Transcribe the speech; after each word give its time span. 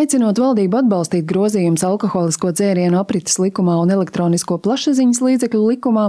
Aicinot 0.00 0.38
valdību 0.40 0.78
atbalstīt 0.78 1.26
grozījumus 1.28 1.82
alkoholisko 1.84 2.54
dzērienu 2.56 2.96
aprites 3.02 3.34
likumā 3.42 3.74
un 3.82 3.90
elektronisko 3.92 4.56
plašsaziņas 4.64 5.20
līdzekļu 5.26 5.60
likumā, 5.74 6.04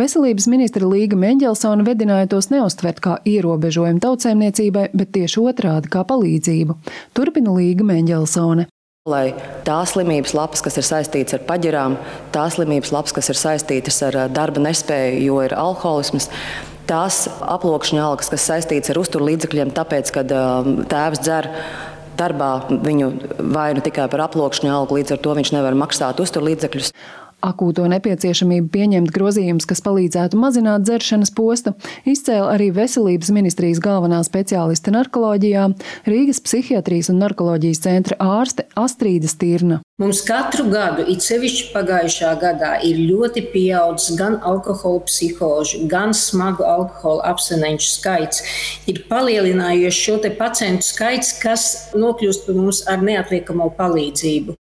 veselības 0.00 0.48
ministra 0.50 0.88
Līga 0.90 1.18
Mendelsona 1.20 1.86
vedināja 1.86 2.26
tos 2.32 2.48
neustvert 2.50 2.98
kā 3.04 3.20
ierobežojumu 3.28 4.02
tautsēmniecībai, 4.02 4.88
bet 4.98 5.14
tieši 5.14 5.44
otrādi 5.44 5.92
kā 5.94 6.02
palīdzību. 6.08 6.74
Turpina 7.14 7.54
Līga 7.54 7.86
Mendelsone. 7.86 8.66
Lai 9.06 9.28
tās 9.68 9.94
slimības 9.94 10.34
lapas, 10.34 10.66
kas 10.66 10.80
ir 10.80 10.88
saistītas 10.88 11.38
ar 11.38 11.46
paģirām, 11.46 12.00
tās 12.34 12.56
slimības 12.58 12.90
lapas, 12.96 13.14
kas 13.14 13.30
ir 13.30 13.38
saistītas 13.38 14.02
ar 14.08 14.24
darba 14.34 14.64
nespēju, 14.64 15.20
jo 15.22 15.42
ir 15.46 15.54
alkoholisms, 15.54 16.32
tās 16.90 17.26
aploksņa 17.46 18.08
algas, 18.08 18.32
kas 18.32 18.48
saistītas 18.50 18.90
ar 18.90 19.04
uzturlīdzekļiem, 19.04 19.70
tāpēc, 19.76 20.10
ka 20.16 20.26
tēvs 20.26 21.22
dzer 21.22 21.54
darbā 22.18 22.50
viņu 22.70 23.10
vainu 23.54 23.84
tikai 23.84 24.08
par 24.12 24.26
aploksņa 24.26 24.72
algu, 24.72 24.98
līdz 25.00 25.16
ar 25.16 25.22
to 25.24 25.36
viņš 25.38 25.52
nevar 25.56 25.78
maksāt 25.78 26.20
uzturlīdzekļus 26.24 26.92
akūto 27.44 27.86
nepieciešamību 27.90 28.70
pieņemt 28.72 29.12
grozījumus, 29.14 29.66
kas 29.68 29.82
palīdzētu 29.84 30.38
mazināt 30.40 30.86
dzeršanas 30.86 31.32
postu, 31.36 31.74
izcēla 32.08 32.54
arī 32.54 32.70
veselības 32.74 33.32
ministrijas 33.34 33.80
galvenā 33.82 34.22
speciāliste 34.26 34.94
narkoloģijā, 34.94 35.68
Rīgas 36.08 36.40
psihiatrijas 36.44 37.10
un 37.12 37.20
narkoloģijas 37.22 37.82
centra 37.84 38.18
ārste 38.22 38.66
Astrīda 38.78 39.30
Stirna. 39.30 39.80
Mums 40.00 40.20
katru 40.28 40.66
gadu, 40.68 41.06
it 41.08 41.24
sevišķi 41.24 41.70
pagājušā 41.72 42.34
gadā, 42.40 42.74
ir 42.84 42.98
ļoti 43.08 43.46
pieaudzis 43.52 44.18
gan 44.18 44.36
alkohola 44.44 45.00
psihožu, 45.08 45.86
gan 45.88 46.12
smagu 46.12 46.66
alkohola 46.68 47.24
abstinenču 47.30 47.88
skaits. 47.94 48.44
Ir 48.92 49.00
palielinājies 49.08 49.96
šo 49.96 50.18
pacientu 50.36 50.84
skaits, 50.84 51.32
kas 51.40 51.66
nokļūst 51.96 52.44
pie 52.44 52.58
mums 52.60 52.84
ar 52.92 53.00
neatliekamo 53.08 53.72
palīdzību. 53.80 54.56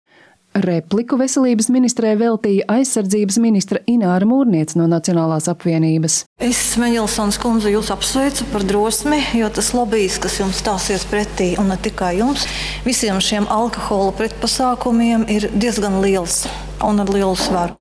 Repliku 0.54 1.16
veselības 1.18 1.66
ministrē 1.74 2.12
veltīja 2.14 2.68
aizsardzības 2.70 3.40
ministra 3.42 3.80
Ināra 3.90 4.22
Mūrniec 4.28 4.76
no 4.78 4.86
Nacionālās 4.86 5.48
apvienības. 5.50 6.20
Es, 6.38 6.60
Meņelsons 6.78 7.40
kundze, 7.42 7.72
jūs 7.74 7.90
apsveicu 7.90 8.46
par 8.52 8.62
drosmi, 8.62 9.18
jo 9.34 9.50
tas 9.50 9.72
lobbyis, 9.74 10.20
kas 10.22 10.38
jums 10.38 10.62
stāsies 10.62 11.08
pretī, 11.10 11.56
un 11.58 11.74
ne 11.74 11.78
tikai 11.82 12.14
jums, 12.20 12.46
visiem 12.86 13.18
šiem 13.18 13.50
alkohola 13.50 14.14
pretpasākumiem 14.20 15.26
ir 15.26 15.50
diezgan 15.58 15.98
liels 16.04 16.44
un 16.86 17.02
ar 17.02 17.10
lielu 17.10 17.34
svaru. 17.34 17.74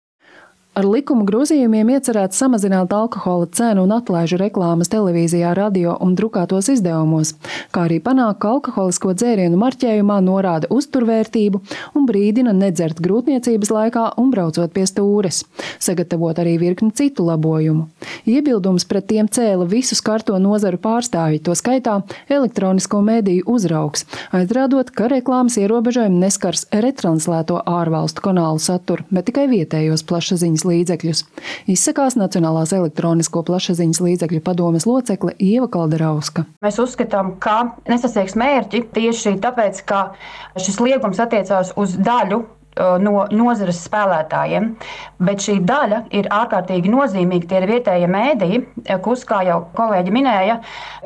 Ar 0.73 0.87
likuma 0.89 1.21
grozījumiem 1.21 1.91
iecerēts 1.93 2.39
samazināt 2.41 2.93
alkohola 2.97 3.45
cenu 3.53 3.83
un 3.85 3.91
atlaižu 3.93 4.39
reklāmas 4.41 4.89
televīzijā, 4.89 5.51
radio 5.53 5.91
un 6.01 6.15
drukātos 6.17 6.71
izdevumos, 6.73 7.35
kā 7.69 7.83
arī 7.85 7.99
panākt, 8.01 8.39
ka 8.41 8.55
alkoholisko 8.55 9.13
dzērienu 9.13 9.59
marķējumā 9.61 10.17
norāda 10.25 10.71
uzturvērtību 10.73 11.61
un 11.93 12.07
brīdina 12.09 12.55
nedzert 12.57 13.03
grūtniecības 13.05 13.69
laikā 13.69 14.07
un 14.17 14.31
braucot 14.33 14.73
pie 14.73 14.87
stūres, 14.89 15.43
sagatavot 15.77 16.41
arī 16.41 16.55
virkni 16.63 16.89
citu 16.97 17.27
labojumu. 17.29 17.85
Iebildums 18.29 18.85
pret 18.87 19.09
tiem 19.09 19.27
cēla 19.27 19.65
visu 19.67 19.97
skarto 19.99 20.37
nozaru 20.39 20.79
pārstāvji, 20.79 21.41
to 21.43 21.55
skaitā 21.59 21.97
elektronisko 22.31 23.01
mēdīju 23.03 23.43
uzraugs, 23.51 24.05
aizrādot, 24.35 24.93
ka 24.95 25.09
reklāmas 25.11 25.57
ierobežojumi 25.59 26.21
neskars 26.23 26.63
retranslēto 26.71 27.59
ārvalstu 27.67 28.23
kanālu 28.23 28.61
saturu, 28.63 29.03
bet 29.11 29.27
tikai 29.27 29.49
vietējos 29.51 30.05
plašsaziņas 30.07 30.65
līdzekļus. 30.69 31.25
Izsakās 31.75 32.15
Nacionālās 32.19 32.71
elektronisko 32.75 33.43
plašsaziņas 33.47 34.01
līdzekļu 34.07 34.41
padomes 34.45 34.87
locekle 34.87 35.35
Ieva 35.43 35.67
Kalderauska. 35.71 36.47
Mēs 36.63 36.79
uzskatām, 36.79 37.35
ka 37.43 37.75
nesasniegs 37.91 38.37
mērķi 38.39 38.85
tieši 38.95 39.37
tāpēc, 39.43 39.83
ka 39.89 40.03
šis 40.55 40.79
liegums 40.79 41.19
attiecās 41.19 41.75
uz 41.79 41.99
daļu 41.99 42.45
no 42.77 43.25
nozares 43.31 43.81
spēlētājiem. 43.87 44.69
Bet 45.23 45.45
šī 45.45 45.59
daļa 45.67 46.03
ir 46.15 46.29
ārkārtīgi 46.33 46.91
nozīmīga. 46.93 47.49
Tie 47.49 47.59
ir 47.61 47.69
vietējie 47.69 48.09
mēdīji, 48.11 48.61
kas, 49.05 49.25
kā 49.29 49.43
jau 49.47 49.59
kolēģi 49.77 50.15
minēja, 50.15 50.59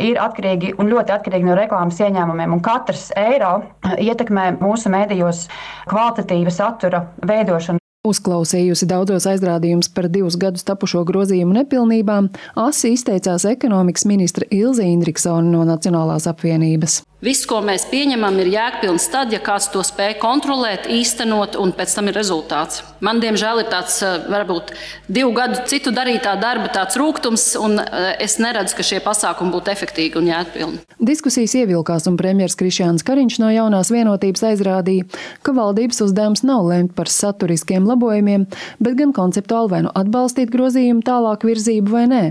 ir 0.03 0.21
atkarīgi 0.21 0.75
un 0.77 0.91
ļoti 0.93 1.17
atkarīgi 1.17 1.49
no 1.49 1.57
reklāmas 1.59 1.99
ieņēmumiem. 2.03 2.53
Un 2.57 2.63
katrs 2.65 3.09
eiro 3.17 3.59
ietekmē 3.97 4.53
mūsu 4.61 4.93
mēdījos 4.93 5.47
kvalitatīva 5.89 6.53
satura 6.53 7.07
veidošanu. 7.27 7.81
Uzklausījusi 8.07 8.87
daudzos 8.87 9.25
aizrādījumus 9.27 9.89
par 9.91 10.07
divus 10.11 10.37
gadus 10.39 10.63
tapušo 10.67 11.01
grozījumu 11.07 11.57
nepilnībām, 11.57 12.29
asi 12.55 12.93
izteicās 12.95 13.43
ekonomikas 13.49 14.05
ministra 14.07 14.47
Ilze 14.53 14.85
Indriksona 14.87 15.49
no 15.49 15.65
Nacionālās 15.67 16.29
apvienības. 16.31 17.01
Viss, 17.17 17.47
ko 17.49 17.63
mēs 17.65 17.87
pieņemam, 17.89 18.35
ir 18.43 18.51
jēgpilns 18.53 19.07
tad, 19.09 19.31
ja 19.33 19.39
kāds 19.41 19.71
to 19.73 19.81
spēj 19.81 20.19
kontrolēt, 20.21 20.83
īstenot, 20.85 21.55
un 21.57 21.71
pēc 21.73 21.95
tam 21.97 22.11
ir 22.11 22.13
rezultāts. 22.13 22.83
Man, 23.01 23.17
diemžēl, 23.23 23.63
ir 23.63 23.71
tāds 23.71 23.95
eh, 24.05 24.27
varbūt 24.29 24.69
divu 25.09 25.31
gadu 25.33 25.63
citu 25.65 25.89
darītā 25.95 26.35
darba 26.37 26.69
tāds 26.75 26.93
rūkums, 27.01 27.47
un 27.57 27.81
eh, 27.81 28.11
es 28.21 28.37
neredzu, 28.37 28.77
ka 28.77 28.85
šie 28.85 29.01
pasākumi 29.01 29.49
būtu 29.55 29.73
efektīvi 29.73 30.21
un 30.21 30.29
jēgpilni. 30.29 30.83
Diskusijas 31.09 31.57
ievilkās, 31.57 32.05
un 32.05 32.19
premjerministrs 32.21 32.59
Krišjāns 32.61 33.07
Kariņš 33.09 33.39
no 33.41 33.49
jaunās 33.49 33.89
vienotības 33.89 34.45
aizrādīja, 34.51 35.09
ka 35.41 35.57
valdības 35.57 36.03
uzdevums 36.05 36.45
nav 36.45 36.69
lemt 36.69 36.93
par 36.93 37.09
saturiskiem 37.09 37.89
labojumiem, 37.89 38.45
bet 38.77 39.01
gan 39.01 39.17
konceptuāli 39.17 39.73
vai 39.73 39.81
nu 39.89 39.95
atbalstīt 39.97 40.53
grozījumu 40.53 41.01
tālāk 41.09 41.49
virzību 41.49 41.97
vai 41.97 42.05
nē. 42.13 42.23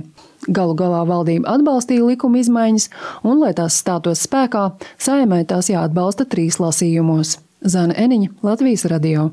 Galu 0.46 0.76
galā 0.78 1.02
valdība 1.08 1.56
atbalstīja 1.56 2.06
likuma 2.06 2.40
izmaiņas, 2.42 2.90
un, 3.26 3.40
lai 3.42 3.52
tās 3.56 3.80
stātos 3.82 4.22
spēkā, 4.28 4.68
saimai 4.98 5.42
tās 5.48 5.72
jāatbalsta 5.72 6.28
trīs 6.30 6.60
lasījumos. 6.62 7.38
Zana 7.66 7.96
Eniņa, 7.98 8.36
Latvijas 8.46 8.86
radio. 8.92 9.30